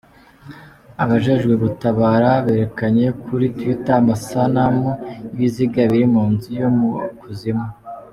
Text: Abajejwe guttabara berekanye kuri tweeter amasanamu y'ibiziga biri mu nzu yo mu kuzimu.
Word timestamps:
Abajejwe 1.03 1.53
guttabara 1.63 2.29
berekanye 2.45 3.05
kuri 3.23 3.45
tweeter 3.57 3.97
amasanamu 4.01 4.89
y'ibiziga 5.37 5.81
biri 5.91 6.07
mu 6.13 6.23
nzu 6.31 6.49
yo 6.61 6.69
mu 6.77 6.89
kuzimu. 7.19 7.67